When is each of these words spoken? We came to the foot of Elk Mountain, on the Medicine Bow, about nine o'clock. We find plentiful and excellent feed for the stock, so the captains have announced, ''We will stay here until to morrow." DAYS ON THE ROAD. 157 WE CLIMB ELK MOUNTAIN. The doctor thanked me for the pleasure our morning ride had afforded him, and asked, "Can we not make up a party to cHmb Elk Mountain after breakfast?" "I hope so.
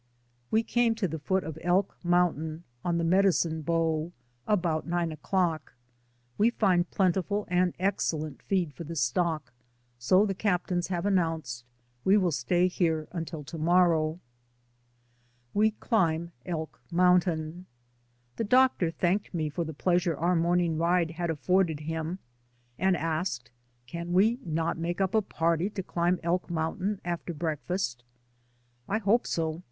We 0.49 0.63
came 0.63 0.95
to 0.95 1.07
the 1.07 1.19
foot 1.19 1.43
of 1.43 1.59
Elk 1.61 1.95
Mountain, 2.03 2.63
on 2.83 2.97
the 2.97 3.03
Medicine 3.03 3.61
Bow, 3.61 4.11
about 4.47 4.87
nine 4.87 5.11
o'clock. 5.11 5.75
We 6.39 6.49
find 6.49 6.89
plentiful 6.89 7.45
and 7.49 7.75
excellent 7.77 8.41
feed 8.41 8.73
for 8.73 8.83
the 8.83 8.95
stock, 8.95 9.53
so 9.99 10.25
the 10.25 10.33
captains 10.33 10.87
have 10.87 11.05
announced, 11.05 11.65
''We 12.03 12.17
will 12.19 12.31
stay 12.31 12.67
here 12.67 13.09
until 13.11 13.43
to 13.43 13.59
morrow." 13.59 14.13
DAYS 14.13 14.17
ON 14.17 15.53
THE 15.53 15.61
ROAD. 15.61 15.91
157 16.49 16.49
WE 16.49 16.49
CLIMB 16.49 16.57
ELK 16.57 16.79
MOUNTAIN. 16.91 17.65
The 18.37 18.43
doctor 18.43 18.89
thanked 18.89 19.35
me 19.35 19.49
for 19.49 19.63
the 19.63 19.75
pleasure 19.75 20.17
our 20.17 20.35
morning 20.35 20.79
ride 20.79 21.11
had 21.11 21.29
afforded 21.29 21.81
him, 21.81 22.17
and 22.79 22.97
asked, 22.97 23.51
"Can 23.85 24.13
we 24.13 24.39
not 24.43 24.79
make 24.79 24.99
up 24.99 25.13
a 25.13 25.21
party 25.21 25.69
to 25.69 25.83
cHmb 25.83 26.19
Elk 26.23 26.49
Mountain 26.49 26.99
after 27.05 27.35
breakfast?" 27.35 28.03
"I 28.89 28.97
hope 28.97 29.27
so. 29.27 29.59